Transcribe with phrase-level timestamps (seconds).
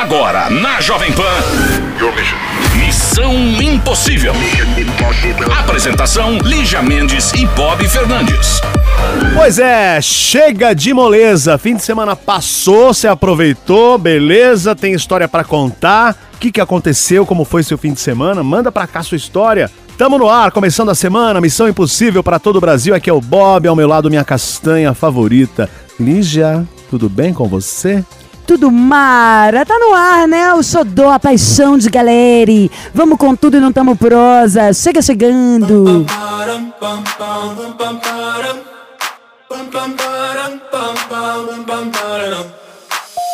[0.00, 1.24] Agora, na Jovem Pan.
[2.76, 4.32] Missão Impossível.
[5.58, 8.60] Apresentação: Lígia Mendes e Bob Fernandes.
[9.34, 11.58] Pois é, chega de moleza.
[11.58, 14.76] Fim de semana passou, você aproveitou, beleza?
[14.76, 16.16] Tem história pra contar.
[16.32, 17.26] O que, que aconteceu?
[17.26, 18.44] Como foi seu fim de semana?
[18.44, 19.68] Manda pra cá sua história.
[19.98, 22.94] Tamo no ar, começando a semana, Missão Impossível pra todo o Brasil.
[22.94, 25.68] Aqui é o Bob, ao meu lado minha castanha favorita.
[25.98, 28.04] Lígia, tudo bem com você?
[28.48, 30.54] Tudo Mara, tá no ar, né?
[30.54, 32.50] O Xodó, a paixão de galera.
[32.94, 34.72] Vamos com tudo e não tamo prosa.
[34.72, 36.06] Chega chegando.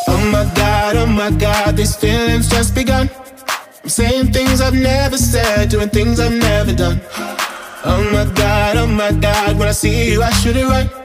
[0.07, 3.09] Oh my god, oh my god, these feelings just begun.
[3.83, 6.99] I'm saying things I've never said, doing things I've never done.
[7.85, 11.04] Oh my god, oh my god, when I see you, I should it right.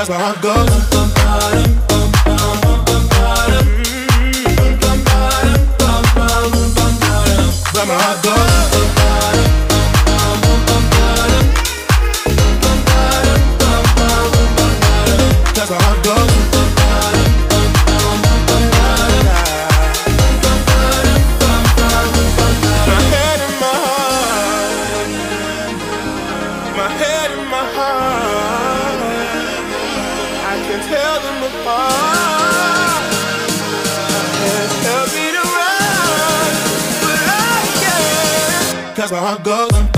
[0.00, 1.09] That's where I go,
[38.96, 39.89] Cause where I go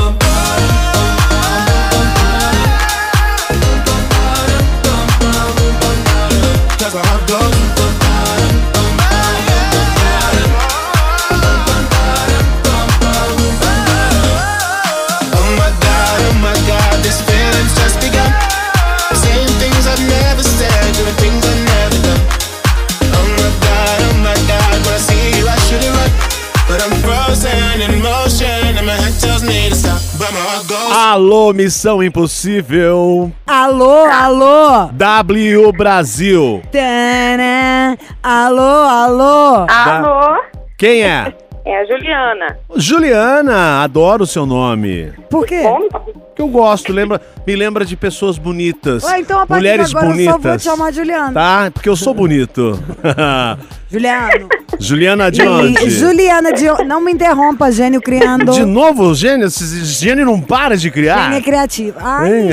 [31.22, 33.30] Alô, Missão Impossível.
[33.46, 34.88] Alô, alô.
[34.92, 36.60] W Brasil.
[36.72, 37.96] Tana.
[38.20, 39.66] Alô, alô.
[39.70, 40.40] Alô,
[40.76, 41.32] Quem é?
[41.64, 42.58] É a Juliana.
[42.76, 45.12] Juliana, adoro o seu nome.
[45.30, 45.62] Por quê?
[45.62, 45.88] Como?
[46.34, 49.04] Que eu gosto, lembra, me lembra de pessoas bonitas.
[49.04, 50.62] Ué, então a partir mulheres de agora eu só vou bonitas.
[50.62, 51.32] te chamar Juliana.
[51.32, 51.70] Tá?
[51.72, 52.82] Porque eu sou bonito.
[53.90, 54.48] Juliano.
[54.80, 55.90] Juliana de onde?
[55.90, 56.64] Juliana de...
[56.84, 58.52] Não me interrompa, gênio criando.
[58.52, 59.46] De novo, gênio?
[59.46, 61.28] Esse gênio não para de criar.
[61.30, 61.98] Gênio criativo.
[62.00, 62.48] Ai.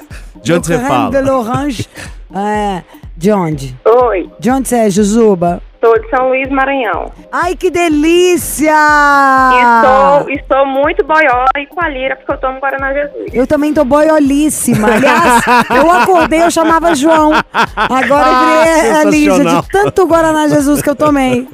[0.42, 1.10] De onde você fala?
[1.68, 1.88] de.
[2.32, 2.82] É,
[3.16, 3.76] de onde?
[3.84, 5.60] Oi, De onde você é, Jujuba?
[5.82, 7.12] Sou de São Luís, Maranhão.
[7.32, 8.72] Ai, que delícia!
[9.52, 13.30] Estou, estou muito boiola e com a lira porque eu tomo Guaraná Jesus.
[13.32, 14.88] Eu também tô boiolíssima.
[14.92, 17.32] Aliás, eu acordei, eu chamava João.
[17.76, 19.62] Agora eu virei Ah, a Lígia sensacional.
[19.62, 21.48] de tanto Guaraná Jesus que eu tomei.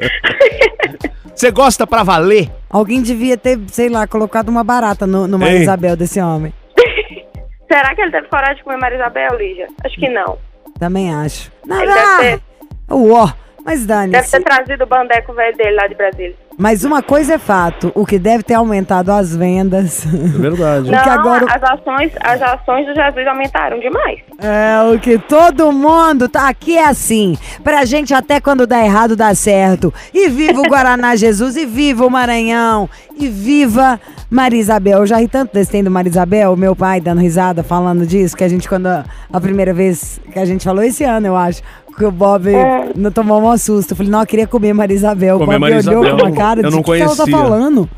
[1.34, 2.50] Você gosta pra valer?
[2.70, 5.62] Alguém devia ter, sei lá, colocado uma barata no, no Maria Ei.
[5.62, 6.52] Isabel desse homem.
[7.70, 9.66] Será que ele teve coragem de comer Maria Isabel, Lígia?
[9.84, 10.38] Acho que não.
[10.78, 11.50] Também acho.
[11.66, 11.94] Não, Ele não.
[12.18, 12.42] deve ter,
[12.90, 13.30] Uó,
[13.64, 14.30] mas deve dane-se.
[14.30, 16.34] ter trazido o bandeco velho dele lá de Brasília.
[16.58, 20.04] Mas uma coisa é fato, o que deve ter aumentado as vendas.
[20.06, 20.90] É verdade.
[20.92, 24.18] Não, agora- as ações, as ações do Jesus aumentaram demais.
[24.38, 27.38] É o que todo mundo tá aqui é assim.
[27.64, 29.92] Pra gente até quando dá errado dá certo.
[30.12, 33.98] E viva o Guaraná Jesus e viva o Maranhão e viva
[34.30, 34.98] Maria Isabel.
[34.98, 38.36] Eu já ri tanto desse tem do Maria Isabel, meu pai dando risada falando disso,
[38.36, 41.36] que a gente quando a, a primeira vez que a gente falou esse ano, eu
[41.36, 41.62] acho,
[41.96, 42.46] que o Bob
[42.96, 43.92] não tomou um susto.
[43.92, 45.38] Eu falei, não, eu queria comer Maria Isabel.
[45.38, 47.10] Comer o Bob Maria olhou Isabel, com uma cara eu de não que, que ela
[47.16, 47.88] tá conhecia." falando.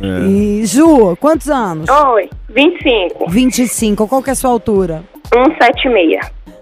[0.00, 0.26] É.
[0.28, 1.88] E, Ju, quantos anos?
[1.90, 3.28] Oi, 25.
[3.30, 4.06] 25.
[4.06, 5.02] Qual que é a sua altura?
[5.32, 6.20] 176.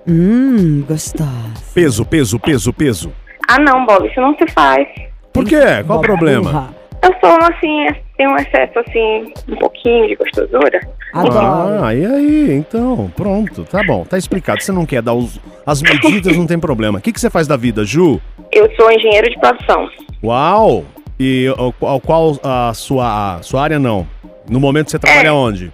[0.08, 1.30] Hum, gostosa.
[1.74, 3.12] Peso, peso, peso, peso.
[3.48, 4.86] Ah, não, Bob, isso não se faz.
[5.32, 5.56] Por quê?
[5.86, 6.50] Qual o Bob, problema?
[6.50, 6.68] burra.
[7.02, 10.80] Eu sou, assim, tenho um excesso, assim, um pouquinho de gostosura.
[11.12, 11.84] Adoro.
[11.84, 12.52] Ah, e aí?
[12.52, 13.64] Então, pronto.
[13.64, 14.62] Tá bom, tá explicado.
[14.62, 16.98] Você não quer dar os- as medidas, não tem problema.
[16.98, 18.20] O que, que você faz da vida, Ju?
[18.52, 19.88] Eu sou engenheiro de produção.
[20.24, 20.84] Uau!
[21.18, 21.46] E
[21.78, 24.06] qual, qual a sua, a sua área, não?
[24.48, 25.32] No momento você trabalha É.
[25.32, 25.72] onde?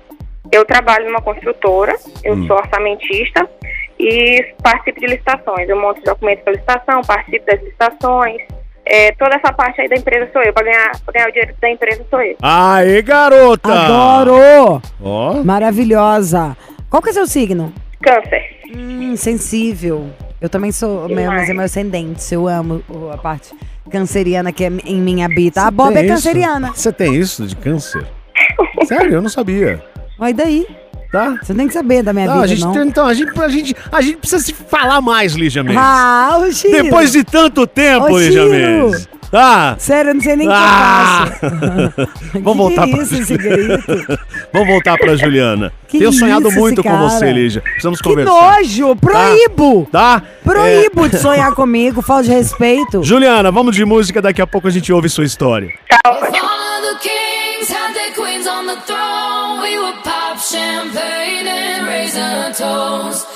[0.53, 2.47] Eu trabalho numa construtora, eu Hum.
[2.47, 3.49] sou orçamentista
[3.99, 5.69] e participo de licitações.
[5.69, 8.43] Eu monto documentos para licitação, participo das licitações.
[8.85, 10.53] É, toda essa parte aí da empresa sou eu.
[10.53, 12.37] Para ganhar, pra ganhar o dinheiro da empresa sou eu.
[12.43, 13.73] Aê, garota!
[13.73, 14.83] Adoro!
[15.01, 16.57] Ó, Maravilhosa.
[16.91, 17.73] Qual que é seu signo?
[18.03, 18.43] Câncer.
[18.75, 20.11] Hum, sensível.
[20.41, 22.35] Eu também sou, meu, mas é meu ascendente.
[22.35, 22.83] Eu amo
[23.13, 23.55] a parte
[23.91, 25.63] canceriana que é em mim habita.
[25.63, 26.15] A Bob é isso?
[26.15, 26.73] canceriana.
[26.75, 28.05] Você tem isso de câncer?
[28.85, 29.83] Sério, eu não sabia.
[30.19, 30.67] Olha daí.
[31.13, 31.37] Tá?
[31.43, 32.85] Você tem que saber da minha Não, a vida, gente, não?
[32.85, 35.79] então, a gente, a, gente, a gente precisa se falar mais, Lígia Mendes.
[35.79, 36.83] Ah, o Giro.
[36.85, 38.47] Depois de tanto tempo, Ô, Lígia.
[38.47, 39.07] Mendes.
[39.35, 41.25] Ah, Sério, eu não sei nem o que Ah!
[41.43, 42.11] eu faço.
[42.43, 44.19] Vamos voltar que pra isso, esse grito?
[44.53, 45.73] Vamos voltar pra Juliana.
[45.89, 47.61] Que Tenho sonhado isso, muito esse com você, Lígia.
[47.63, 48.57] Precisamos Que conversar.
[48.59, 48.97] nojo!
[48.97, 49.89] Proíbo!
[49.93, 50.23] Tá?
[50.43, 53.01] Proíbo de sonhar comigo, falta de respeito.
[53.01, 55.69] É, Juliana, vamos de música, daqui a pouco a gente ouve sua história.
[55.89, 56.11] Tá
[59.63, 63.32] we would pop champagne and raise our toast.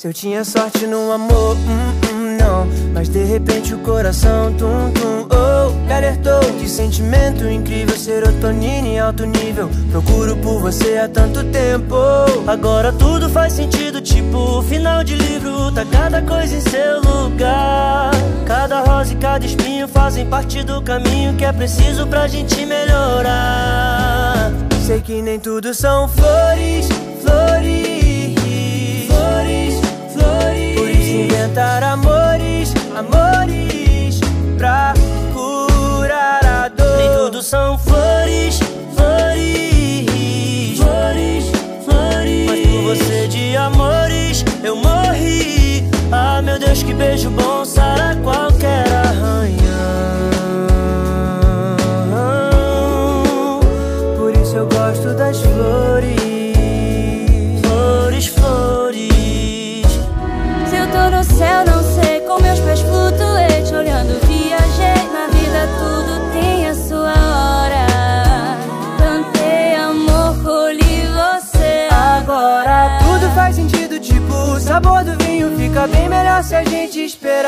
[0.00, 2.66] Se eu tinha sorte no amor, hum, hum, não.
[2.94, 6.40] Mas de repente o coração, tum, tum, oh, me alertou.
[6.58, 9.68] Que sentimento incrível, serotonina em alto nível.
[9.90, 11.96] Procuro por você há tanto tempo.
[12.46, 15.70] Agora tudo faz sentido, tipo final de livro.
[15.70, 18.10] Tá cada coisa em seu lugar.
[18.46, 24.50] Cada rosa e cada espinho fazem parte do caminho que é preciso pra gente melhorar.
[24.86, 26.88] Sei que nem tudo são flores,
[31.50, 34.20] cantar amores, amores
[34.56, 34.94] pra
[35.32, 36.96] curar a dor.
[36.96, 38.69] Nem tudo são flores.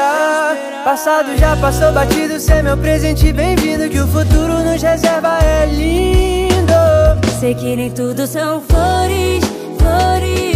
[0.02, 0.84] Esperar.
[0.84, 3.88] Passado já passou batido, cê é meu presente bem-vindo.
[3.88, 6.72] Que o futuro nos reserva é lindo.
[7.38, 9.44] Sei que nem tudo são flores,
[9.78, 10.51] flores,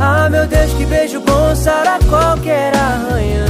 [0.00, 3.46] Ah, meu Deus, que beijo bom sara qualquer arranhão.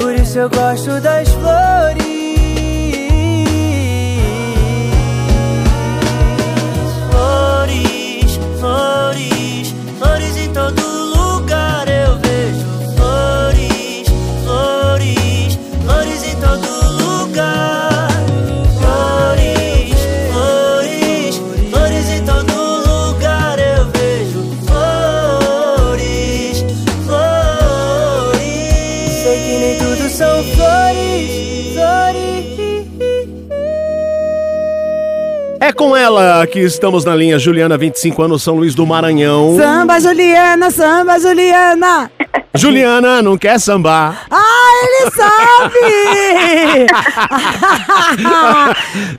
[0.00, 1.31] Por isso eu gosto das
[35.82, 39.56] com ela que estamos na linha Juliana, 25 anos, São Luís do Maranhão.
[39.56, 42.08] Samba, Juliana, samba, Juliana.
[42.54, 44.26] Juliana, não quer sambar?
[44.30, 46.86] Ah, ele sabe!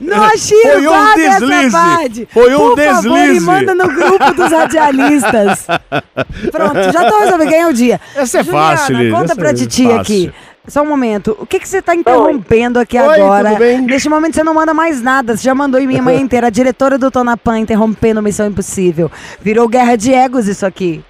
[0.00, 1.70] Noxinho, Foi um deslize.
[1.70, 2.28] parte.
[2.32, 3.36] Foi um Por favor, deslize.
[3.36, 5.66] e manda no grupo dos radialistas.
[6.50, 8.00] Pronto, já tô resolvendo, ganhei o dia.
[8.16, 10.00] Essa é Juliana, fácil, conta essa pra é titia fácil.
[10.00, 10.32] aqui.
[10.66, 13.50] Só um momento, o que que você tá interrompendo aqui Oi, agora?
[13.50, 13.82] tudo bem?
[13.82, 16.46] Neste momento você não manda mais nada, você já mandou em minha manhã inteira.
[16.46, 19.10] A diretora do Tonapan interrompendo Missão Impossível.
[19.42, 21.04] Virou guerra de egos isso aqui.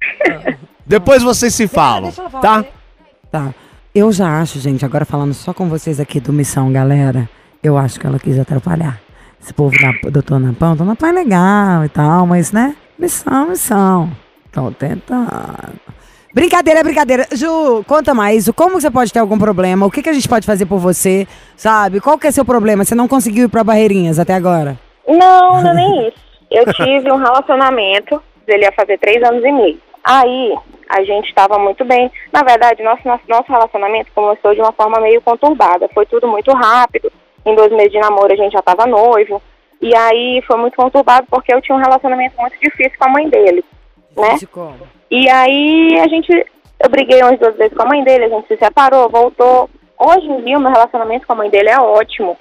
[0.86, 2.64] Depois vocês se falam, deixa falar, tá?
[3.30, 3.54] Tá.
[3.94, 7.28] Eu já acho, gente, agora falando só com vocês aqui do Missão, galera,
[7.62, 9.00] eu acho que ela quis atrapalhar.
[9.42, 12.76] Esse povo da, do Tonapão, Tonapão é legal e tal, mas, né?
[12.98, 14.12] Missão, missão.
[14.52, 15.28] Tô tentando.
[16.32, 17.26] Brincadeira, brincadeira.
[17.32, 18.48] Ju, conta mais.
[18.50, 19.84] Como você pode ter algum problema?
[19.84, 21.26] O que, que a gente pode fazer por você?
[21.56, 22.00] Sabe?
[22.00, 22.84] Qual que é seu problema?
[22.84, 24.78] Você não conseguiu ir pra Barreirinhas até agora?
[25.08, 26.18] Não, não é nem isso.
[26.50, 29.80] Eu tive um relacionamento, ele ia fazer três anos e meio.
[30.04, 30.54] Aí,
[30.88, 32.10] a gente estava muito bem.
[32.32, 35.88] Na verdade, nosso, nosso, nosso relacionamento começou de uma forma meio conturbada.
[35.92, 37.10] Foi tudo muito rápido.
[37.44, 39.42] Em dois meses de namoro, a gente já estava noivo.
[39.80, 43.28] E aí, foi muito conturbado porque eu tinha um relacionamento muito difícil com a mãe
[43.28, 43.64] dele,
[44.20, 44.36] né?
[45.10, 46.30] E aí, a gente...
[46.82, 49.68] Eu briguei umas duas vezes com a mãe dele, a gente se separou, voltou.
[49.98, 52.36] Hoje em dia, o meu relacionamento com a mãe dele é ótimo.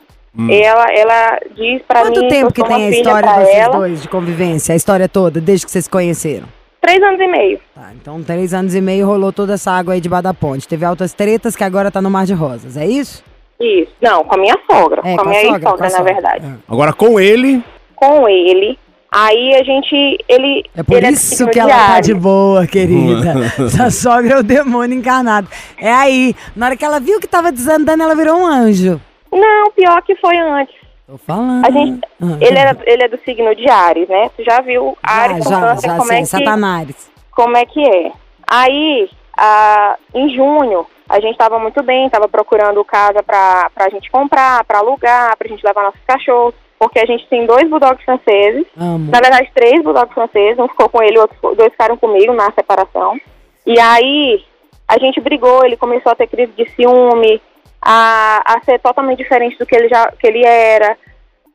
[0.49, 3.77] Ela, ela diz pra Quanto mim tempo que tem a história desses ela.
[3.77, 4.71] dois de convivência?
[4.73, 6.47] A história toda, desde que vocês se conheceram?
[6.79, 7.59] Três anos e meio.
[7.75, 10.65] Tá, então três anos e meio rolou toda essa água aí debaixo da ponte.
[10.67, 13.21] Teve altas tretas que agora tá no Mar de Rosas, é isso?
[13.59, 13.91] Isso.
[14.01, 15.01] Não, com a minha sogra.
[15.03, 16.13] É, com a minha sogra, ex-sogra, com a na sogra.
[16.13, 16.45] verdade.
[16.45, 16.51] É.
[16.71, 17.61] Agora com ele,
[17.95, 18.79] Com ele.
[19.11, 20.23] Aí a gente.
[20.27, 20.63] Ele.
[20.75, 23.33] É por ele do isso signo que ela tá de boa, querida.
[23.69, 25.47] Sua sogra é o demônio encarnado.
[25.77, 29.01] É aí, na hora que ela viu que tava desandando, ela virou um anjo.
[29.31, 30.75] Não, pior que foi antes.
[31.07, 31.65] Tô falando.
[31.65, 32.01] A gente.
[32.21, 34.29] Ah, Ele, era, ele é do signo de Ares, né?
[34.37, 37.11] Tu já viu Ares com já, já, câncer, já, como, sim, é que, Satanás.
[37.31, 38.11] como é que é?
[38.47, 44.11] Aí, ah, em junho, a gente tava muito bem, tava procurando casa pra, pra gente
[44.11, 46.53] comprar, pra alugar, pra gente levar nossos cachorros.
[46.79, 48.65] Porque a gente tem dois bulldogs franceses.
[48.79, 49.11] Amo.
[49.11, 50.57] Na verdade, três bulldogs franceses.
[50.57, 53.19] Um ficou com ele, outros, dois ficaram comigo na separação.
[53.65, 54.43] E aí,
[54.87, 57.41] a gente brigou, ele começou a ter crise de ciúme,
[57.81, 60.97] a, a ser totalmente diferente do que ele, já, que ele era.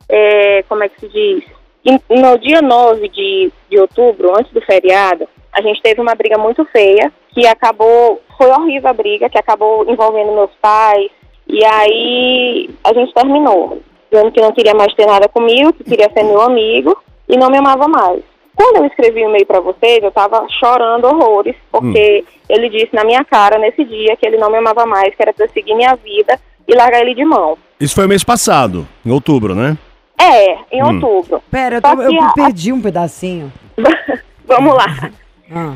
[0.09, 1.45] É, como é que se diz?
[1.85, 6.39] E no dia 9 de, de outubro, antes do feriado, a gente teve uma briga
[6.39, 11.11] muito feia, que acabou, foi horrível a briga, que acabou envolvendo meus pais,
[11.47, 13.81] e aí a gente terminou,
[14.15, 16.97] dizendo que não queria mais ter nada comigo, que queria ser meu amigo,
[17.29, 18.23] e não me amava mais.
[18.57, 23.03] Quando eu escrevi o e-mail pra vocês, eu tava chorando horrores, porque ele disse na
[23.05, 25.75] minha cara, nesse dia, que ele não me amava mais, que era pra eu seguir
[25.75, 27.59] minha vida e largar ele de mão.
[27.81, 29.77] isso foi mês passado, em outubro, né?
[30.19, 30.95] É, em Hum.
[30.95, 31.43] outubro.
[31.51, 33.53] Pera, eu, tô- eu a- perdi um pedacinho.
[34.47, 34.87] Vamos lá.
[35.55, 35.75] Ah,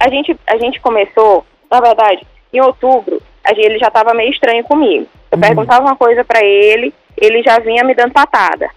[0.00, 4.30] A gente, a gente começou, na verdade, em outubro, a gente- ele já estava meio
[4.30, 5.06] estranho comigo.
[5.30, 8.68] Eu perguntava uma coisa pra ele, ele já vinha me dando patada.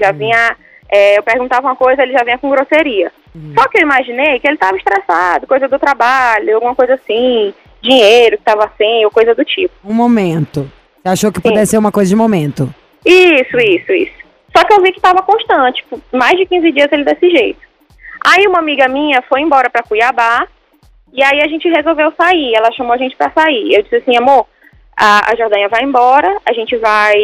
[0.00, 0.56] Já vinha.
[0.90, 3.10] é, eu perguntava uma coisa, ele já vinha com grosseria.
[3.58, 8.36] Só que eu imaginei que ele estava estressado, coisa do trabalho, alguma coisa assim, dinheiro
[8.36, 9.72] que estava sem, ou coisa do tipo.
[9.84, 10.70] um momento.
[11.02, 11.48] Você achou que Sim.
[11.48, 12.72] pudesse ser uma coisa de momento?
[13.04, 14.22] Isso, isso, isso.
[14.54, 17.60] Só que eu vi que estava constante, tipo, mais de 15 dias ele desse jeito.
[18.24, 20.46] Aí uma amiga minha foi embora para Cuiabá
[21.12, 22.54] e aí a gente resolveu sair.
[22.54, 23.74] Ela chamou a gente para sair.
[23.74, 24.46] Eu disse assim, amor,
[24.96, 27.14] a, a Jordanha vai embora, a gente vai,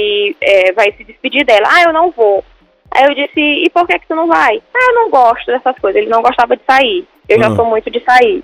[0.41, 1.67] é, vai se despedir dela.
[1.69, 2.45] Ah, eu não vou.
[2.91, 4.63] Aí eu disse, e por que que tu não vai?
[4.75, 6.01] Ah, eu não gosto dessas coisas.
[6.01, 7.07] Ele não gostava de sair.
[7.29, 7.57] Eu já Ah.
[7.57, 8.43] sou muito de sair.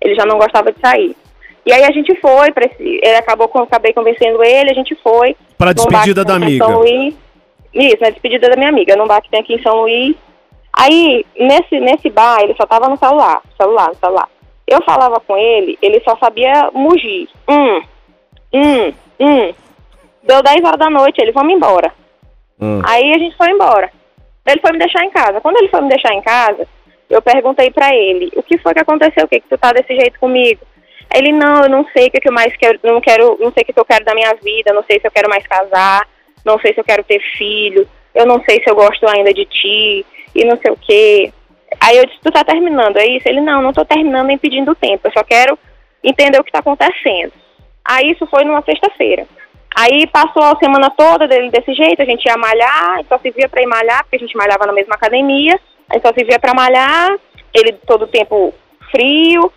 [0.00, 1.16] Ele já não gostava de sair.
[1.64, 4.94] E aí a gente foi para esse, ele acabou com, acabei convencendo ele, a gente
[5.02, 6.64] foi Pra num despedida da amiga.
[6.64, 7.14] São Luís.
[7.74, 10.14] Isso, na despedida da minha amiga, num bar que tem aqui em São Luís.
[10.72, 14.28] Aí, nesse, nesse bar, ele só tava no celular, celular, no celular.
[14.66, 17.28] Eu falava com ele, ele só sabia mugir.
[17.48, 17.80] Hum,
[18.52, 19.54] hum, hum.
[20.22, 21.92] Deu 10 horas da noite, ele, vamos embora.
[22.60, 22.80] Hum.
[22.84, 23.90] Aí a gente foi embora.
[24.46, 25.40] Ele foi me deixar em casa.
[25.40, 26.66] Quando ele foi me deixar em casa,
[27.08, 29.24] eu perguntei pra ele, o que foi que aconteceu?
[29.24, 30.60] O que que tu tá desse jeito comigo?
[31.14, 33.62] Ele, não, eu não sei o que, que eu mais quero, não quero, não sei
[33.62, 36.06] o que, que eu quero da minha vida, não sei se eu quero mais casar,
[36.44, 39.44] não sei se eu quero ter filho, eu não sei se eu gosto ainda de
[39.44, 41.32] ti, e não sei o quê.
[41.80, 43.28] Aí eu disse, tu tá terminando, é isso?
[43.28, 45.56] Ele, não, não tô terminando nem pedindo tempo, eu só quero
[46.02, 47.32] entender o que tá acontecendo.
[47.88, 49.26] Aí isso foi numa sexta-feira.
[49.78, 53.30] Aí passou a semana toda dele desse jeito, a gente ia malhar, a só se
[53.30, 56.24] via pra ir malhar, porque a gente malhava na mesma academia, a gente só se
[56.24, 57.14] via pra malhar,
[57.52, 58.54] ele todo o tempo
[58.90, 59.52] frio,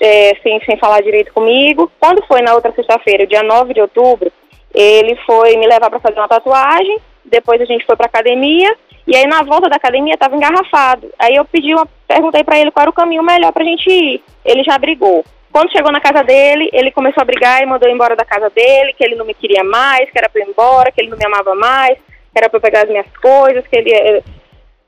[0.00, 1.90] é, sem, sem falar direito comigo.
[2.00, 4.32] Quando foi na outra sexta-feira, dia 9 de outubro,
[4.74, 8.76] ele foi me levar pra fazer uma tatuagem, depois a gente foi pra academia,
[9.06, 11.08] e aí na volta da academia tava engarrafado.
[11.18, 14.22] Aí eu pedi uma, perguntei pra ele qual era o caminho melhor pra gente ir.
[14.44, 15.24] Ele já brigou.
[15.52, 18.48] Quando chegou na casa dele, ele começou a brigar e mandou eu embora da casa
[18.50, 21.10] dele, que ele não me queria mais, que era pra eu ir embora, que ele
[21.10, 23.92] não me amava mais, que era pra eu pegar as minhas coisas, que ele.
[23.92, 24.22] eh,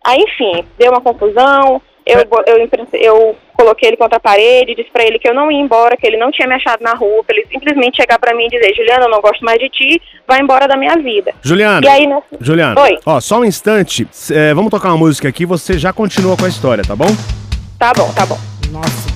[0.06, 1.80] Aí, enfim, deu uma confusão.
[2.06, 2.68] Eu, eu,
[3.00, 6.06] eu coloquei ele contra a parede, disse pra ele que eu não ia embora, que
[6.06, 8.74] ele não tinha me achado na rua, pra ele simplesmente chegar pra mim e dizer:
[8.74, 11.32] Juliana, eu não gosto mais de ti, vai embora da minha vida.
[11.42, 11.80] Juliana.
[11.86, 12.78] E aí, nessa- Juliana.
[12.82, 12.98] Oi.
[13.06, 14.06] Ó, só um instante.
[14.30, 17.06] É, vamos tocar uma música aqui, você já continua com a história, tá bom?
[17.78, 18.38] Tá bom, tá bom.
[18.70, 19.13] Nossa.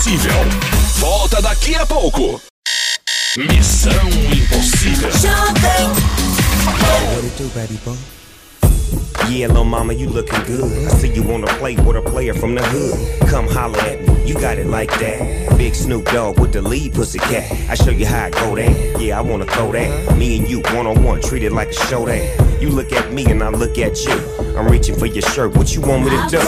[0.00, 0.32] Impossível.
[0.96, 2.40] Volta daqui a pouco.
[3.36, 3.92] Missão
[4.32, 5.10] Impossível.
[7.10, 7.94] What it do, baby boy?
[9.28, 10.64] Yeah, little mama, you looking good.
[10.86, 13.28] I see you wanna play with a player from the hood.
[13.28, 15.58] Come holler at me, you got it like that.
[15.58, 17.52] Big Snoop Dogg with the lead pussycat.
[17.68, 18.72] I show you how I go there.
[18.98, 20.16] Yeah, I wanna throw that.
[20.16, 22.22] Me and you one on one, treat it like a show that.
[22.58, 24.16] You look at me and I look at you.
[24.56, 25.54] I'm reaching for your shirt.
[25.54, 26.38] What you want me to I'm do?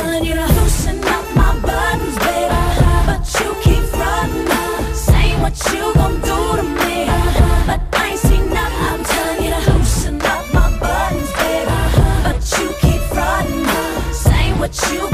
[5.43, 7.07] What you gon' do to me.
[7.67, 8.87] But I ain't seen nothing.
[8.89, 9.05] I'm
[10.23, 11.79] up my buttons, baby.
[12.27, 13.67] But you keep frontin',
[14.61, 15.12] what you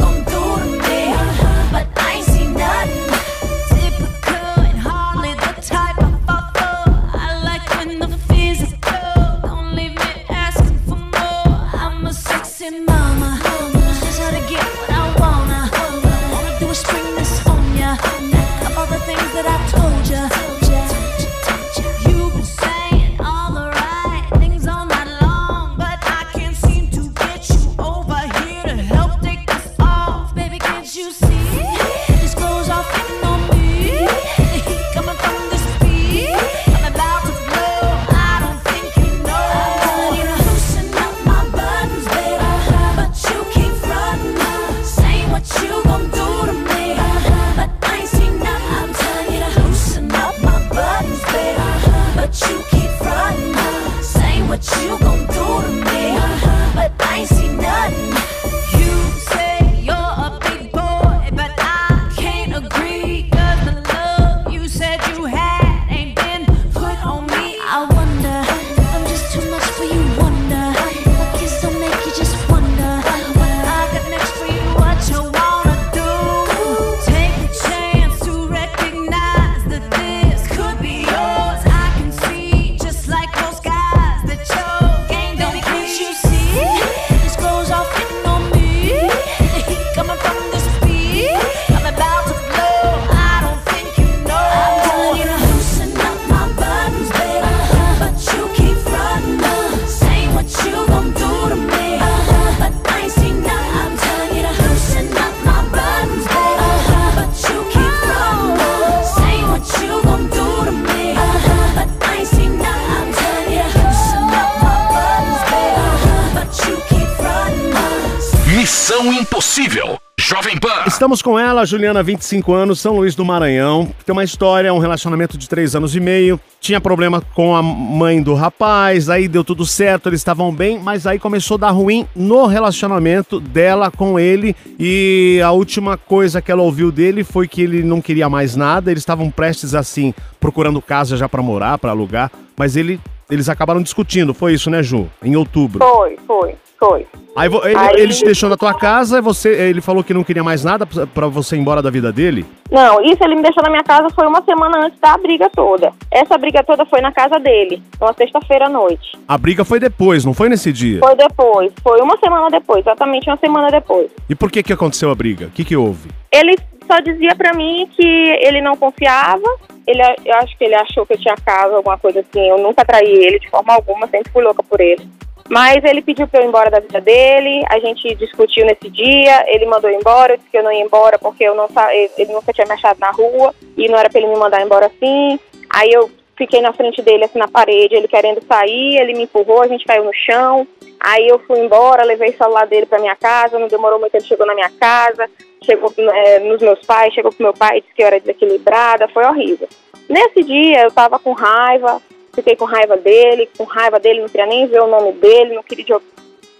[119.58, 119.98] Missão Impossível.
[120.20, 120.84] Jovem Pan.
[120.86, 123.88] Estamos com ela, Juliana, 25 anos, São Luís do Maranhão.
[124.04, 126.38] Tem uma história, um relacionamento de 3 anos e meio.
[126.60, 131.06] Tinha problema com a mãe do rapaz, aí deu tudo certo, eles estavam bem, mas
[131.06, 134.54] aí começou a dar ruim no relacionamento dela com ele.
[134.78, 138.90] E a última coisa que ela ouviu dele foi que ele não queria mais nada.
[138.90, 143.00] Eles estavam prestes assim, procurando casa já pra morar, pra alugar, mas ele.
[143.30, 145.06] Eles acabaram discutindo, foi isso, né, Ju?
[145.22, 145.80] Em outubro.
[145.86, 147.06] Foi, foi, foi.
[147.36, 150.42] Aí, ele, Aí- ele te deixou na tua casa, você, ele falou que não queria
[150.42, 152.44] mais nada pra pra você ir embora da vida dele?
[152.70, 155.92] Não, isso ele me deixou na minha casa foi uma semana antes da briga toda.
[156.10, 159.12] Essa briga toda foi na casa dele, numa sexta-feira à noite.
[159.26, 160.98] A briga foi depois, não foi nesse dia?
[161.00, 164.10] Foi depois, foi uma semana depois, exatamente uma semana depois.
[164.28, 165.46] E por que que aconteceu a briga?
[165.46, 166.08] O que que houve?
[166.32, 169.48] Ele só dizia pra mim que ele não confiava.
[169.86, 172.46] Ele, eu acho que ele achou que eu tinha casa, alguma coisa assim.
[172.48, 175.08] Eu nunca traí ele de forma alguma, sempre fui louca por ele.
[175.48, 177.64] Mas ele pediu pra eu ir embora da vida dele.
[177.70, 179.44] A gente discutiu nesse dia.
[179.48, 180.34] Ele mandou embora.
[180.34, 181.68] Eu disse que eu não ia embora porque eu não
[182.16, 184.86] ele nunca tinha me achado na rua e não era pra ele me mandar embora
[184.86, 185.38] assim.
[185.70, 188.98] Aí eu fiquei na frente dele, assim, na parede, ele querendo sair.
[188.98, 190.66] Ele me empurrou, a gente caiu no chão.
[191.00, 193.58] Aí eu fui embora, levei o celular dele pra minha casa.
[193.58, 195.28] Não demorou muito, ele chegou na minha casa.
[195.64, 199.08] Chegou eh, nos meus pais, chegou pro meu pai, disse que eu era desequilibrada.
[199.08, 199.68] Foi horrível.
[200.08, 202.00] Nesse dia eu tava com raiva,
[202.38, 205.62] fiquei com raiva dele, com raiva dele, não queria nem ver o nome dele, não
[205.62, 206.00] queria.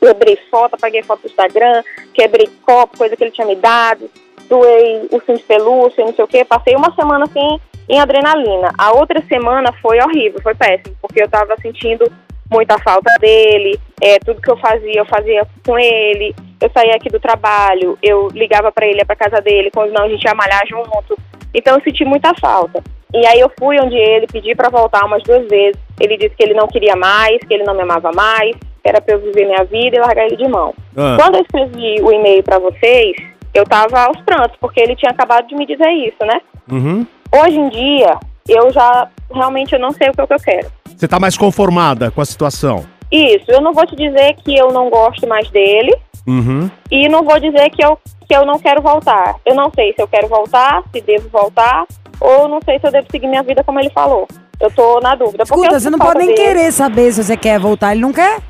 [0.01, 1.83] Quebrei foto, apaguei foto do Instagram,
[2.15, 4.09] quebrei copo, coisa que ele tinha me dado,
[4.49, 6.45] doei ursinho de pelúcia, não sei o quê.
[6.45, 8.73] Passei uma semana assim em adrenalina.
[8.79, 12.11] A outra semana foi horrível, foi péssimo, porque eu tava sentindo
[12.51, 16.35] muita falta dele, é, tudo que eu fazia, eu fazia com ele.
[16.61, 20.05] Eu saía aqui do trabalho, eu ligava pra ele, ia pra casa dele, quando não,
[20.05, 21.17] a gente ia malhar junto.
[21.53, 22.83] Então eu senti muita falta.
[23.15, 25.81] E aí eu fui onde ele, pedi pra voltar umas duas vezes.
[26.01, 29.01] Ele disse que ele não queria mais, que ele não me amava mais, que era
[29.01, 30.75] pra eu viver minha vida e largar ele de mão.
[30.97, 31.17] Ah.
[31.19, 33.17] Quando eu escrevi o e-mail pra vocês,
[33.55, 36.41] eu tava aos prantos, porque ele tinha acabado de me dizer isso, né?
[36.71, 37.07] Uhum.
[37.43, 38.19] Hoje em dia,
[38.49, 40.73] eu já realmente eu não sei o que, é que eu quero.
[40.97, 42.85] Você tá mais conformada com a situação?
[43.11, 45.95] Isso, eu não vou te dizer que eu não gosto mais dele
[46.27, 46.71] Uhum.
[46.91, 49.37] e não vou dizer que eu, que eu não quero voltar.
[49.47, 51.87] Eu não sei se eu quero voltar, se devo voltar,
[52.21, 54.27] ou não sei se eu devo seguir minha vida como ele falou.
[54.61, 55.45] Eu tô na dúvida.
[55.45, 56.43] Escuta, você não pode nem dele.
[56.43, 57.93] querer saber se você quer voltar.
[57.93, 58.41] Ele não quer?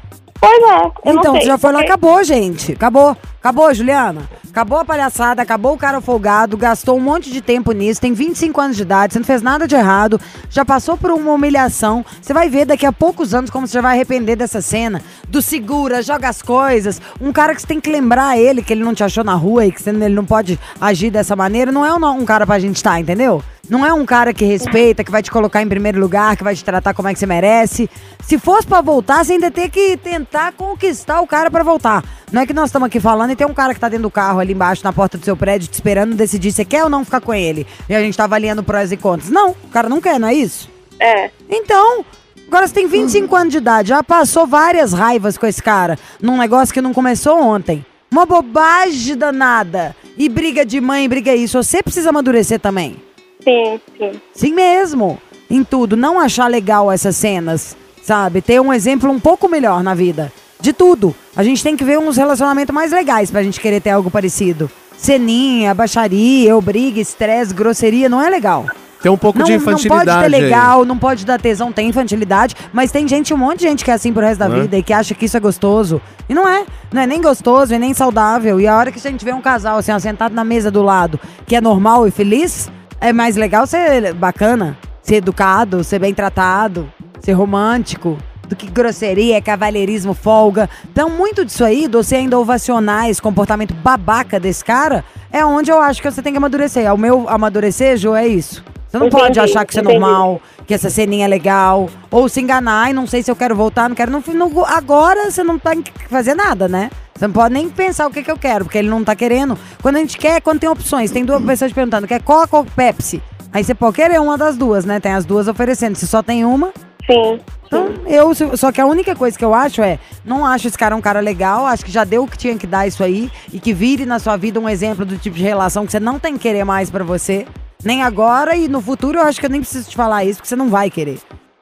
[0.41, 1.41] Pois é, então, sei.
[1.43, 2.73] você já foi lá, porque- acabou, gente.
[2.73, 3.17] Acabou.
[3.41, 4.23] Acabou, Juliana.
[4.51, 8.61] Acabou a palhaçada, acabou o cara folgado, gastou um monte de tempo nisso, tem 25
[8.61, 12.05] anos de idade, você não fez nada de errado, já passou por uma humilhação.
[12.21, 15.01] Você vai ver daqui a poucos anos como você já vai arrepender dessa cena.
[15.29, 17.01] Do segura, joga as coisas.
[17.21, 19.67] Um cara que você tem que lembrar ele, que ele não te achou na rua
[19.67, 22.77] e que ele não pode agir dessa maneira, não é um, um cara pra gente
[22.77, 23.43] estar, entendeu?
[23.69, 26.55] Não é um cara que respeita, que vai te colocar em primeiro lugar, que vai
[26.55, 27.89] te tratar como é que você merece.
[28.25, 32.03] Se fosse pra voltar, você ainda tem que tentar conquistar o cara pra voltar.
[32.33, 34.11] Não é que nós estamos aqui falando e tem um cara que tá dentro do
[34.11, 37.05] carro ali embaixo, na porta do seu prédio, te esperando decidir se quer ou não
[37.05, 37.67] ficar com ele.
[37.89, 39.31] E a gente tá avaliando prós e contras.
[39.31, 40.71] Não, o cara não quer, não é isso?
[40.99, 41.31] É.
[41.51, 42.05] Então,
[42.47, 46.39] agora você tem 25 anos de idade, já passou várias raivas com esse cara, num
[46.39, 47.85] negócio que não começou ontem.
[48.11, 49.95] Uma bobagem danada.
[50.17, 51.63] E briga de mãe, briga isso.
[51.63, 53.08] Você precisa amadurecer também.
[53.49, 54.21] Sim, sim.
[54.35, 55.19] Sim mesmo.
[55.51, 55.97] Em tudo.
[55.97, 58.43] Não achar legal essas cenas, sabe?
[58.43, 60.31] Ter um exemplo um pouco melhor na vida.
[60.61, 61.15] De tudo.
[61.35, 64.71] A gente tem que ver uns relacionamentos mais legais pra gente querer ter algo parecido.
[64.99, 68.67] Ceninha, baixaria, eu briga, estresse, grosseria, não é legal.
[69.01, 70.29] Tem um pouco Não, de não pode infantilidade.
[70.29, 70.43] ter aí.
[70.43, 73.93] legal, não pode dar tesão, tem infantilidade, mas tem gente, um monte de gente que
[73.93, 74.61] é assim pro resto da Não é?
[74.63, 76.03] vida e que acha que isso é gostoso.
[76.29, 76.67] E não é.
[76.93, 78.61] Não é nem gostoso e nem saudável.
[78.61, 80.83] E a hora que a gente vê um casal assim, ó, sentado na mesa do
[80.83, 82.69] lado, que é normal e feliz,
[83.01, 88.19] é mais legal ser bacana, ser educado, ser bem tratado, ser romântico.
[88.49, 90.71] Do que grosseria, cavalheirismo, folga.
[90.91, 95.71] Então, muito disso aí, de você ainda ovacionar esse comportamento babaca desse cara, é onde
[95.71, 96.91] eu acho que você tem que amadurecer.
[96.95, 98.65] O meu amadurecer, Ju, é isso.
[98.89, 99.99] Você não Entendi, pode achar que isso é entendi.
[99.99, 103.55] normal, que essa ceninha é legal, ou se enganar e não sei se eu quero
[103.55, 104.11] voltar, não quero.
[104.11, 106.91] Não, não- agora você não tem que fazer nada, né?
[107.15, 109.59] Você não pode nem pensar o que, que eu quero, porque ele não tá querendo.
[109.83, 113.23] Quando a gente quer, quando tem opções, tem duas pessoas perguntando, quer Coca ou Pepsi?
[113.53, 115.01] Aí você pode querer uma das duas, né?
[115.01, 115.97] Tem as duas oferecendo.
[115.97, 116.69] Se só tem uma,
[117.11, 117.41] Sim.
[117.67, 120.95] então, eu, só que a única coisa que eu acho é, não acho esse cara
[120.97, 123.59] um cara legal, acho que já deu o que tinha que dar isso aí, e
[123.59, 126.35] que vire na sua vida um exemplo do tipo de relação que você não tem
[126.35, 127.47] que querer mais pra você,
[127.85, 130.49] nem agora e no futuro eu acho que eu nem preciso te falar isso, porque
[130.49, 131.21] você não vai querer.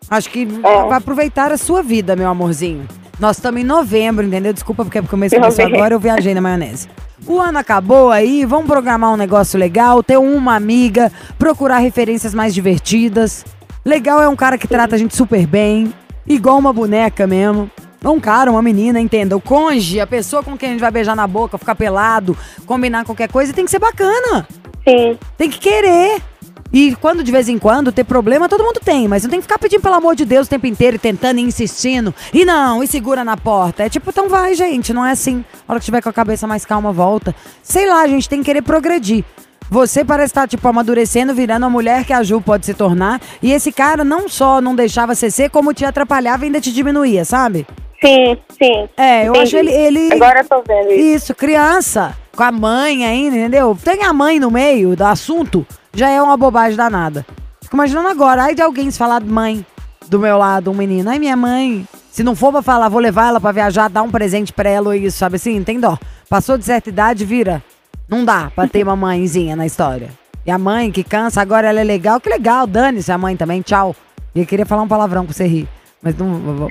[0.09, 2.87] Acho que vai aproveitar a sua vida, meu amorzinho.
[3.19, 4.53] Nós estamos em novembro, entendeu?
[4.53, 6.89] Desculpa porque porque o mês começou agora, eu viajei na maionese.
[7.27, 12.55] O ano acabou aí, vamos programar um negócio legal, ter uma amiga, procurar referências mais
[12.55, 13.45] divertidas.
[13.85, 15.93] Legal é um cara que trata a gente super bem,
[16.27, 17.71] igual uma boneca mesmo.
[18.05, 19.37] Um cara, uma menina, entenda.
[19.37, 23.05] O conge, a pessoa com quem a gente vai beijar na boca, ficar pelado, combinar
[23.05, 24.47] qualquer coisa, tem que ser bacana.
[24.87, 25.19] Sim.
[25.37, 26.23] Tem que querer.
[26.73, 29.45] E quando de vez em quando ter problema, todo mundo tem, mas não tem que
[29.45, 32.15] ficar pedindo pelo amor de Deus o tempo inteiro e tentando e insistindo.
[32.33, 33.85] E não, e segura na porta.
[33.85, 35.45] É tipo, então vai, gente, não é assim.
[35.67, 37.35] A hora que tiver com a cabeça mais calma, volta.
[37.63, 39.25] Sei lá, a gente tem que querer progredir.
[39.69, 43.21] Você parece estar, tipo, amadurecendo, virando a mulher que a Ju pode se tornar.
[43.43, 46.73] E esse cara não só não deixava você ser, como te atrapalhava e ainda te
[46.73, 47.67] diminuía, sabe?
[48.01, 48.89] Sim, sim.
[48.97, 49.43] É, eu Entendi.
[49.43, 50.13] acho ele, ele.
[50.13, 51.01] Agora eu tô vendo isso.
[51.01, 53.77] Isso, criança, com a mãe ainda, entendeu?
[53.83, 57.27] Tem a mãe no meio do assunto, já é uma bobagem danada.
[57.63, 59.65] Fico imaginando agora, ai de alguém se falar de mãe
[60.09, 61.11] do meu lado, um menino.
[61.11, 61.87] Ai, minha mãe.
[62.11, 64.89] Se não for pra falar, vou levar ela pra viajar, dar um presente pra ela
[64.89, 65.63] ou isso, sabe assim?
[65.65, 65.99] Tem dó.
[66.29, 67.63] Passou de certa idade, vira.
[68.09, 70.11] Não dá pra ter uma mãezinha na história.
[70.45, 72.21] E a mãe que cansa, agora ela é legal.
[72.21, 73.97] Que legal, dane-se a mãe também, tchau.
[74.35, 75.69] E eu queria falar um palavrão pra você rir.
[76.03, 76.39] Mas não.
[76.39, 76.69] vou-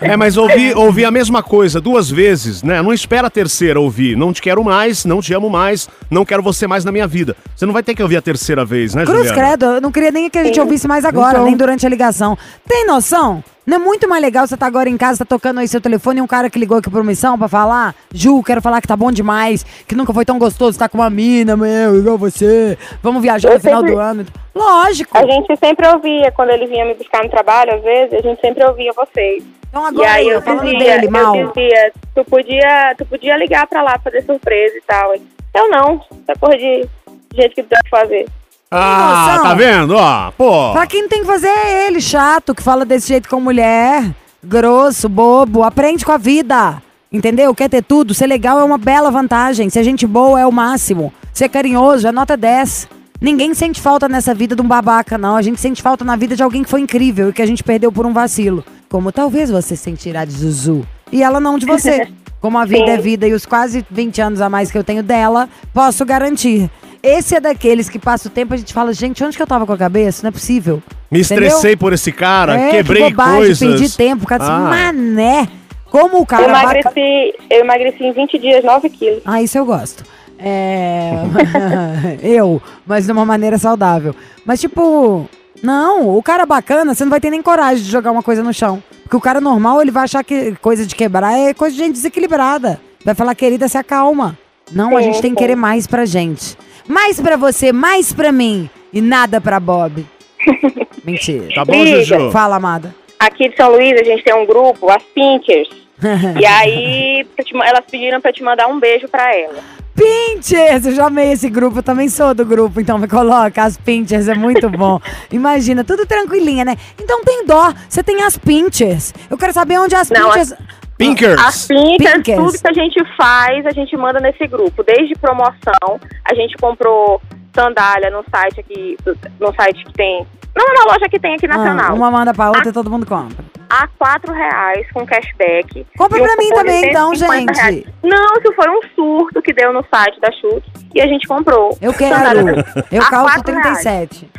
[0.00, 2.80] É, mas ouvir, ouvir a mesma coisa duas vezes, né?
[2.82, 4.16] Não espera a terceira ouvir.
[4.16, 7.34] Não te quero mais, não te amo mais, não quero você mais na minha vida.
[7.56, 9.38] Você não vai ter que ouvir a terceira vez, né, Cruz Juliana?
[9.40, 11.44] credo, eu não queria nem que a gente ouvisse mais agora, Então.
[11.46, 12.36] nem durante a ligação.
[12.68, 13.42] Tem noção?
[13.68, 16.20] Não é muito mais legal você tá agora em casa, tá tocando aí seu telefone
[16.20, 17.94] e um cara que ligou aqui por missão pra falar?
[18.14, 21.10] Ju, quero falar que tá bom demais, que nunca foi tão gostoso estar com uma
[21.10, 22.78] mina, meu, igual você.
[23.02, 24.26] Vamos viajar Eu no final sempre- do ano.
[24.54, 25.18] Lógico.
[25.18, 28.40] A gente sempre ouvia, quando ele vinha me buscar no trabalho, às vezes, a gente
[28.40, 29.44] sempre ouvia vocês.
[29.68, 31.36] Então E agora aí eu falando dizia, dele, mal.
[31.36, 35.12] eu dizia, tu podia, tu podia ligar pra lá, fazer surpresa e tal.
[35.54, 36.88] Eu não, essa porra de
[37.34, 38.26] jeito que deve fazer.
[38.70, 39.42] Ah, noção?
[39.44, 39.94] tá vendo?
[39.96, 40.72] Ó, pô.
[40.72, 45.08] Pra quem tem que fazer é ele, chato, que fala desse jeito com mulher, grosso,
[45.08, 46.82] bobo, aprende com a vida.
[47.10, 47.54] Entendeu?
[47.54, 51.12] Quer ter tudo, ser legal é uma bela vantagem, ser gente boa é o máximo,
[51.32, 52.88] ser carinhoso é nota 10.
[53.20, 55.34] Ninguém sente falta nessa vida de um babaca, não.
[55.34, 57.64] A gente sente falta na vida de alguém que foi incrível e que a gente
[57.64, 58.64] perdeu por um vacilo.
[58.88, 60.86] Como talvez você sentirá de Zuzu.
[61.10, 62.08] E ela não de você.
[62.40, 62.90] Como a vida Sim.
[62.92, 66.70] é vida e os quase 20 anos a mais que eu tenho dela, posso garantir.
[67.02, 69.46] Esse é daqueles que passa o tempo e a gente fala, gente, onde que eu
[69.46, 70.22] tava com a cabeça?
[70.22, 70.82] Não é possível.
[71.10, 71.46] Me Entendeu?
[71.48, 73.58] estressei por esse cara, É, quebrei que bobagem, coisas.
[73.58, 74.24] perdi tempo.
[74.24, 74.58] O cara disse, Ah.
[74.60, 75.48] mané,
[75.90, 76.48] como o Eu cara...
[76.52, 79.22] vaca- emagreci, eu emagreci em 20 dias 9 quilos.
[79.24, 80.04] Ah, isso eu gosto.
[80.38, 81.12] É...
[82.22, 84.14] eu, mas de uma maneira saudável.
[84.44, 85.28] Mas tipo,
[85.62, 88.52] não, o cara bacana, você não vai ter nem coragem de jogar uma coisa no
[88.52, 88.82] chão.
[89.04, 91.94] Porque o cara normal, ele vai achar que coisa de quebrar é coisa de gente
[91.94, 92.78] desequilibrada.
[93.04, 94.36] Vai falar, querida, se acalma.
[94.70, 96.54] Não, a Sim, gente tem que querer mais pra gente.
[96.88, 98.68] Mais pra você, mais pra mim.
[98.92, 100.04] E nada pra Bob.
[101.04, 101.46] Mentira.
[101.54, 102.02] Tá bom, Liga.
[102.02, 102.30] Juju?
[102.32, 102.94] Fala, amada.
[103.18, 105.68] Aqui de São Luís a gente tem um grupo, as Pinkers.
[106.40, 109.58] e aí te elas pediram pra eu te mandar um beijo pra ela.
[109.98, 110.86] Pinchers!
[110.86, 114.28] Eu já amei esse grupo, eu também sou do grupo, então me coloca as Pinchers,
[114.28, 115.00] é muito bom.
[115.32, 116.76] Imagina, tudo tranquilinha, né?
[117.02, 119.12] Então tem dó, você tem as Pinchers.
[119.28, 120.54] Eu quero saber onde as Não, Pinchers...
[120.98, 121.40] Pinkers.
[121.40, 122.38] As pincas, Pinkers.
[122.38, 124.82] tudo que a gente faz, a gente manda nesse grupo.
[124.82, 127.20] Desde promoção, a gente comprou
[127.54, 128.96] sandália no site aqui,
[129.40, 130.26] no site que tem.
[130.56, 131.94] Não, na loja que tem aqui Ah, nacional.
[131.94, 133.44] uma manda pra outra e todo mundo compra.
[133.70, 135.86] A quatro reais com cashback.
[135.96, 137.60] Compra pra mim também, então, 150 gente.
[137.62, 137.84] reais.
[138.02, 141.76] Não, isso foi um surto que deu no site da Chute e a gente comprou.
[141.80, 142.86] Eu Sandália quero.
[142.90, 143.82] Eu a calço quatro reais.
[143.82, 144.30] 37.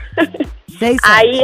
[0.79, 1.41] 6, Aí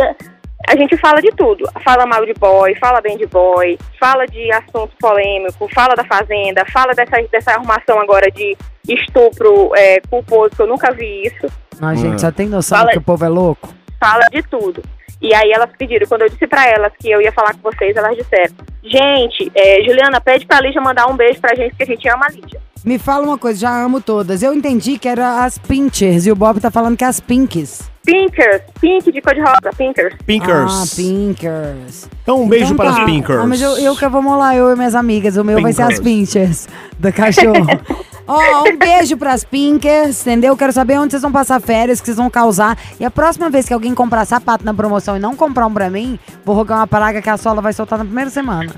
[0.67, 1.65] a gente fala de tudo.
[1.83, 6.65] Fala mal de boy, fala bem de boy, fala de assunto polêmico, fala da fazenda,
[6.71, 11.47] fala dessa, dessa arrumação agora de estupro é, culposo, que eu nunca vi isso.
[11.79, 13.73] Não, gente, só tem noção Fala que o povo é louco?
[13.99, 14.81] Fala de tudo.
[15.21, 17.95] E aí elas pediram, quando eu disse pra elas que eu ia falar com vocês,
[17.95, 21.85] elas disseram, gente, é, Juliana, pede pra Lígia mandar um beijo pra gente, que a
[21.85, 22.61] gente ama a Lígia.
[22.83, 24.43] Me fala uma coisa, já amo todas.
[24.43, 27.94] Eu entendi que era as Pinchers e o Bob tá falando que é as Pinks.
[28.05, 30.15] Pinkers, pink de cor de rosa, Pinkers.
[30.25, 30.71] Pinkers.
[30.71, 32.09] Ah, Pinkers.
[32.21, 32.99] Então um beijo Então para tá.
[33.01, 33.39] as Pinkers.
[33.39, 35.37] Ah, mas eu, eu que vou lá, eu e minhas amigas.
[35.37, 36.05] O meu vai ser as Pinkers.
[36.05, 36.67] Pinchers
[36.99, 37.65] do cachorro.
[38.27, 40.57] Ó, um beijo pras Pinkers, entendeu?
[40.57, 42.77] Quero saber onde vocês vão passar férias, que vocês vão causar.
[42.99, 45.89] E a próxima vez que alguém comprar sapato na promoção e não comprar um pra
[45.89, 48.73] mim, vou rogar uma praga que a sola vai soltar na primeira semana.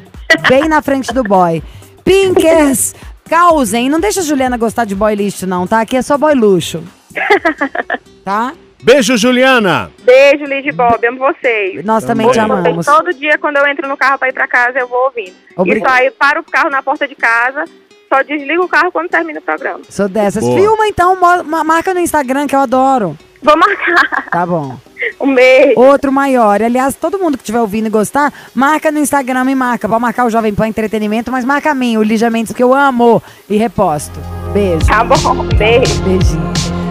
[0.50, 1.63] Bem na frente do boy.
[2.04, 2.94] Pinkers,
[3.30, 3.90] causem.
[3.90, 5.80] Não deixa a Juliana gostar de boy lixo, não, tá?
[5.82, 6.84] Aqui é só boy luxo.
[8.26, 8.52] Tá?
[8.82, 9.90] Beijo, Juliana.
[10.04, 11.84] Beijo, Lidia e Bob, amo vocês.
[11.84, 12.86] Nós também te amamos.
[12.86, 15.34] Todo dia, quando eu entro no carro pra ir pra casa, eu vou ouvindo.
[15.56, 17.66] Obri- E só aí paro o carro na porta de casa,
[18.08, 19.80] só desligo o carro quando termina o programa.
[19.90, 20.44] Sou dessas.
[20.44, 20.58] Boa.
[20.60, 21.18] Filma então,
[21.66, 23.18] marca no Instagram que eu adoro.
[23.42, 24.30] Vou marcar.
[24.32, 24.78] Tá bom.
[25.22, 25.80] Um beijo.
[25.80, 26.60] Outro maior.
[26.62, 29.88] Aliás, todo mundo que estiver ouvindo e gostar, marca no Instagram, me marca.
[29.88, 32.74] Pode marcar o Jovem Pan Entretenimento, mas marca a mim, o Lígia Mendes, que eu
[32.74, 34.20] amo e reposto.
[34.54, 34.88] Beijo.
[34.88, 36.02] Tá bom, beijo.
[36.04, 36.87] Beijinho.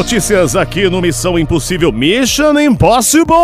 [0.00, 3.34] Notícias aqui no Missão Impossível Mission Impossible!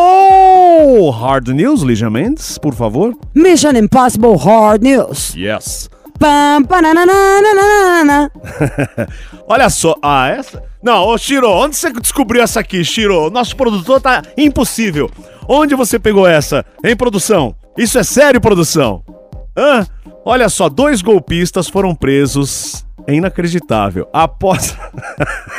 [1.13, 3.15] Hard News, Lígia Mendes, por favor.
[3.35, 5.35] Mission Impossible Hard News.
[5.35, 5.91] Yes.
[6.19, 8.33] Pam, pananana.
[9.47, 10.63] Olha só, ah, essa.
[10.83, 13.29] Não, ô Shiro, onde você descobriu essa aqui, Shiro?
[13.29, 15.11] Nosso produtor tá impossível.
[15.47, 16.65] Onde você pegou essa?
[16.83, 17.55] Em produção?
[17.77, 19.05] Isso é sério, produção?
[19.55, 19.87] Hã?
[20.25, 22.87] Olha só, dois golpistas foram presos.
[23.07, 24.09] É inacreditável.
[24.11, 24.75] Após.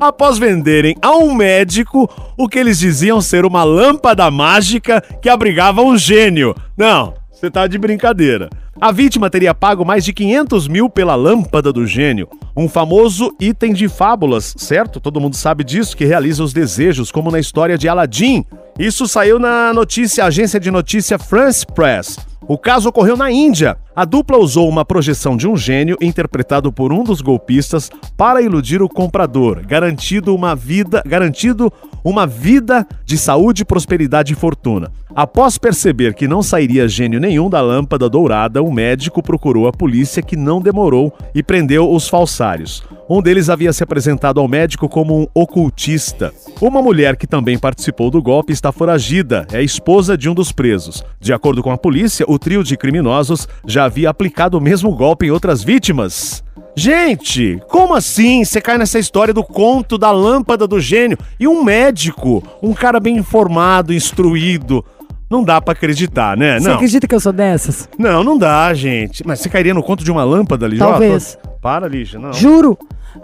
[0.00, 5.82] Após venderem a um médico o que eles diziam ser uma lâmpada mágica que abrigava
[5.82, 6.54] um gênio.
[6.76, 8.48] Não, você tá de brincadeira.
[8.80, 13.72] A vítima teria pago mais de 500 mil pela lâmpada do gênio, um famoso item
[13.72, 15.00] de fábulas, certo?
[15.00, 18.44] Todo mundo sabe disso, que realiza os desejos, como na história de Aladdin.
[18.78, 22.20] Isso saiu na notícia, agência de notícia France Press.
[22.46, 23.76] O caso ocorreu na Índia.
[23.98, 28.80] A dupla usou uma projeção de um gênio interpretado por um dos golpistas para iludir
[28.80, 31.68] o comprador, garantido uma vida, garantido
[32.04, 34.92] uma vida de saúde, prosperidade e fortuna.
[35.12, 40.22] Após perceber que não sairia gênio nenhum da lâmpada dourada, o médico procurou a polícia
[40.22, 42.84] que não demorou e prendeu os falsários.
[43.10, 46.32] Um deles havia se apresentado ao médico como um ocultista.
[46.60, 51.02] Uma mulher que também participou do golpe está foragida, é esposa de um dos presos.
[51.18, 55.26] De acordo com a polícia, o trio de criminosos já havia aplicado o mesmo golpe
[55.26, 56.42] em outras vítimas.
[56.76, 61.64] Gente, como assim você cai nessa história do conto da lâmpada do gênio e um
[61.64, 64.84] médico, um cara bem informado, instruído?
[65.28, 66.58] Não dá pra acreditar, né?
[66.60, 66.76] Você Não.
[66.76, 67.88] acredita que eu sou dessas?
[67.98, 69.26] Não, não dá, gente.
[69.26, 70.86] Mas você cairia no conto de uma lâmpada, Lígia?
[70.86, 71.36] Talvez.
[71.44, 72.32] Ó, tô- Para, Lígia, não.
[72.32, 72.78] Juro.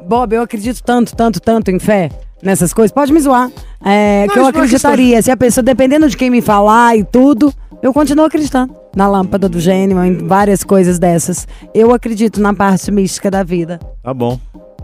[0.07, 2.11] Bob, eu acredito tanto, tanto, tanto em fé
[2.43, 2.93] nessas coisas.
[2.93, 3.49] Pode me zoar.
[3.85, 5.23] É, Não, que eu é acreditaria.
[5.23, 8.75] Se a pessoa, dependendo de quem me falar e tudo, eu continuo acreditando.
[8.97, 11.47] Na lâmpada do gênio, em várias coisas dessas.
[11.75, 13.79] Eu acredito na parte mística da vida.
[14.03, 14.39] Tá bom.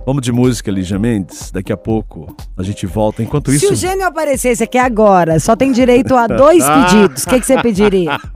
[0.05, 1.51] Vamos de música, Lígia Mendes.
[1.51, 3.23] Daqui a pouco a gente volta.
[3.23, 3.73] Enquanto Se isso.
[3.73, 7.25] o gênio aparecesse aqui agora, só tem direito a dois pedidos.
[7.25, 8.19] O que, que você pediria?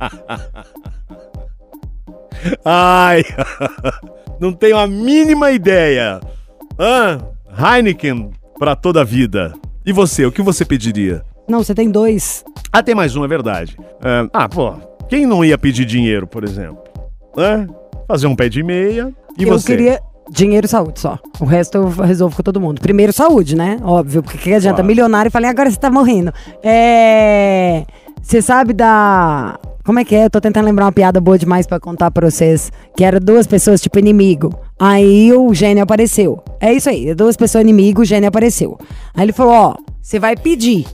[2.65, 3.25] Ai!
[4.39, 6.21] Não tenho a mínima ideia.
[6.79, 7.19] Ah,
[7.77, 9.55] Heineken pra toda a vida.
[9.87, 11.23] E você, o que você pediria?
[11.49, 12.45] Não, você tem dois.
[12.73, 13.77] Ah, tem mais um, é verdade.
[14.03, 14.75] É, ah, pô,
[15.09, 16.79] quem não ia pedir dinheiro, por exemplo?
[17.37, 17.67] Hã?
[18.07, 19.13] Fazer um pé de meia.
[19.39, 19.67] E eu você?
[19.77, 20.01] queria
[20.31, 21.19] dinheiro e saúde só.
[21.41, 22.81] O resto eu resolvo com todo mundo.
[22.81, 23.79] Primeiro saúde, né?
[23.83, 24.87] Óbvio, porque que adianta Claro.
[24.89, 26.33] milionário e falei, agora você tá morrendo.
[26.63, 27.85] É.
[28.23, 29.59] Você sabe da.
[29.85, 30.25] Como é que é?
[30.25, 32.73] Eu tô tentando lembrar uma piada boa demais pra contar pra vocês.
[32.97, 34.51] Que era duas pessoas, tipo, inimigo.
[34.81, 36.43] Aí o gênio apareceu.
[36.59, 38.79] É isso aí, duas pessoas inimigo, o gênio apareceu.
[39.15, 40.87] Aí ele falou: ó, você vai pedir.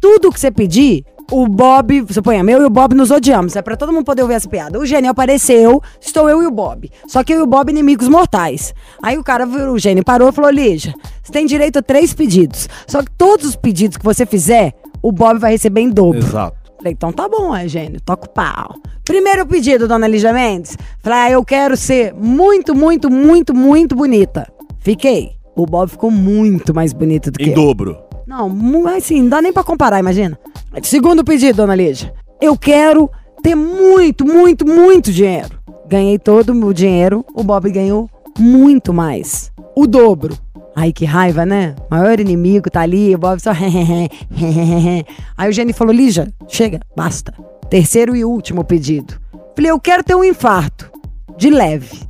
[0.00, 3.54] Tudo que você pedir, o Bob, suponha, eu e o Bob nos odiamos.
[3.56, 4.78] É pra todo mundo poder ouvir essa piada.
[4.78, 6.90] O gênio apareceu, estou eu e o Bob.
[7.06, 8.74] Só que eu e o Bob inimigos mortais.
[9.02, 12.68] Aí o cara, o gênio parou e falou: Lígia, você tem direito a três pedidos.
[12.86, 16.18] Só que todos os pedidos que você fizer, o Bob vai receber em dobro.
[16.18, 16.56] Exato.
[16.78, 18.74] Falei, então tá bom, é gênio, toca o pau.
[19.04, 20.76] Primeiro pedido, dona Lígia Mendes.
[21.00, 24.52] Falei, ah, eu quero ser muito, muito, muito, muito bonita.
[24.80, 25.32] Fiquei.
[25.54, 27.54] O Bob ficou muito mais bonito do que Em eu.
[27.54, 27.96] dobro.
[28.32, 30.38] Não, assim, não dá nem pra comparar, imagina.
[30.82, 32.14] Segundo pedido, dona Lígia.
[32.40, 33.10] Eu quero
[33.42, 35.50] ter muito, muito, muito dinheiro.
[35.86, 38.08] Ganhei todo o meu dinheiro, o Bob ganhou
[38.38, 39.52] muito mais.
[39.76, 40.34] O dobro.
[40.74, 41.76] Ai, que raiva, né?
[41.90, 43.50] Maior inimigo tá ali, o Bob só.
[45.36, 47.34] Aí o Gênio falou: Lígia, chega, basta.
[47.68, 49.12] Terceiro e último pedido.
[49.54, 50.90] Falei: eu quero ter um infarto.
[51.36, 52.00] De leve.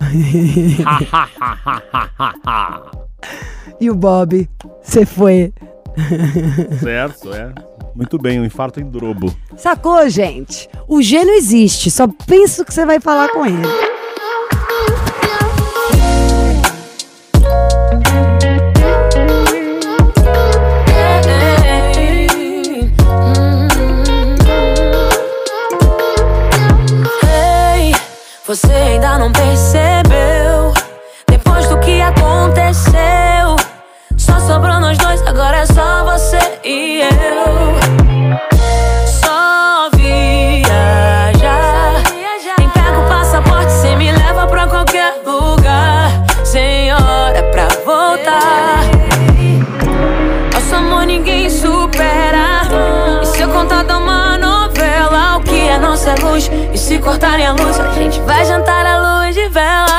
[3.82, 4.48] E o Bob,
[4.80, 5.52] você foi.
[6.80, 7.52] Certo, é.
[7.94, 9.34] Muito bem, um infarto em drobo.
[9.56, 10.68] Sacou, gente?
[10.88, 13.66] O gênio existe, só penso que você vai falar com ele.
[27.74, 27.92] Ei,
[28.46, 29.30] você ainda não
[36.64, 37.06] e eu.
[39.06, 41.32] Só viajar.
[42.58, 46.10] Nem pega o passaporte, cê me leva pra qualquer lugar.
[46.44, 48.80] Sem hora pra voltar.
[50.54, 52.62] Nosso amor ninguém supera.
[53.22, 56.50] E se eu contar de uma novela, o que é nossa luz?
[56.72, 59.91] E se cortarem a luz, a gente vai jantar à luz de velas.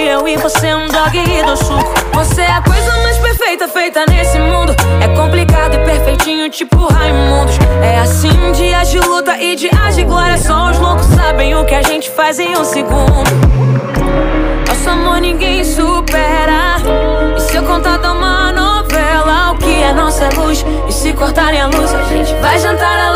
[0.00, 1.94] Eu e você, um dog e do suco.
[2.14, 4.74] Você é a coisa mais perfeita feita nesse mundo.
[4.98, 7.54] É complicado e perfeitinho, tipo Raimundos.
[7.82, 10.38] É assim, dias de luta e dias de glória.
[10.38, 13.12] Só os loucos sabem o que a gente faz em um segundo.
[14.66, 16.76] Nosso amor ninguém supera.
[17.36, 20.64] E se eu contar dar uma novela, o que é nossa é luz.
[20.88, 23.09] E se cortarem a luz, a gente vai jantar à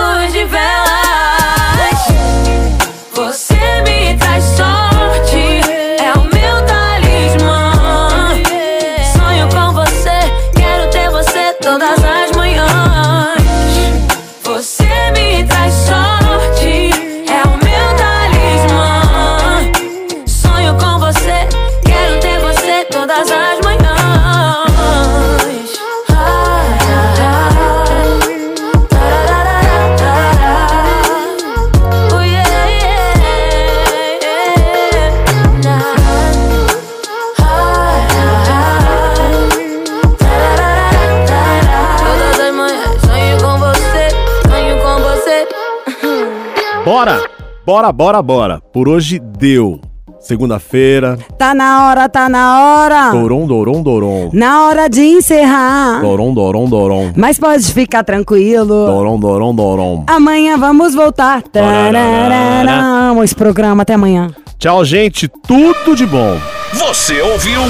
[47.66, 47.90] Bora!
[47.90, 48.60] Bora, bora.
[48.72, 49.80] Por hoje deu.
[50.20, 51.18] Segunda-feira.
[51.38, 53.10] Tá na hora, tá na hora.
[53.10, 54.30] Doron, doron, doron.
[54.32, 56.00] Na hora de encerrar.
[56.00, 57.12] Doron, doron, doron.
[57.16, 58.86] Mas pode ficar tranquilo.
[58.86, 60.04] Doron, doron, doron.
[60.06, 61.42] Amanhã vamos voltar.
[61.42, 63.14] Tararara.
[63.22, 64.30] Esse programa até amanhã.
[64.58, 65.28] Tchau, gente.
[65.28, 66.38] Tudo de bom.
[66.74, 67.60] Você ouviu?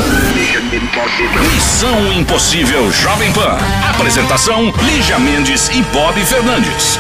[1.54, 3.58] Missão Impossível Jovem Pan.
[3.90, 6.98] Apresentação: Lígia Mendes e Bob Fernandes.